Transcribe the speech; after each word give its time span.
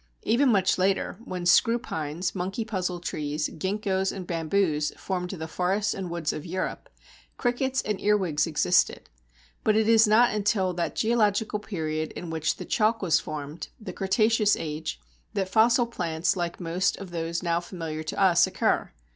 Even 0.23 0.49
much 0.49 0.79
later 0.79 1.17
on, 1.19 1.25
when 1.29 1.45
screw 1.45 1.77
pines, 1.77 2.33
monkey 2.33 2.65
puzzle 2.65 2.99
trees, 2.99 3.49
ginkgos, 3.49 4.11
and 4.11 4.25
bamboos 4.25 4.91
formed 4.97 5.29
the 5.29 5.47
forests 5.47 5.93
and 5.93 6.09
woods 6.09 6.33
of 6.33 6.43
Europe, 6.43 6.89
crickets 7.37 7.83
and 7.83 8.01
earwigs 8.01 8.47
existed; 8.47 9.11
but 9.63 9.75
it 9.75 9.87
is 9.87 10.07
not 10.07 10.33
until 10.33 10.73
that 10.73 10.95
geological 10.95 11.59
period 11.59 12.13
in 12.13 12.31
which 12.31 12.55
the 12.55 12.65
chalk 12.65 13.03
was 13.03 13.19
formed 13.19 13.67
(the 13.79 13.93
Cretaceous 13.93 14.55
age) 14.55 14.99
that 15.35 15.49
fossil 15.49 15.85
plants 15.85 16.35
like 16.35 16.59
most 16.59 16.97
of 16.97 17.11
those 17.11 17.43
now 17.43 17.59
familiar 17.59 18.01
to 18.01 18.19
us 18.19 18.47
occur. 18.47 18.91